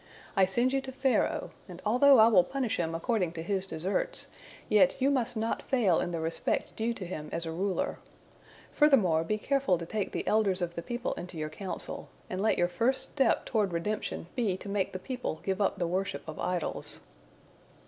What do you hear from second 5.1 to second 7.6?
must not fail in the respect due to him as a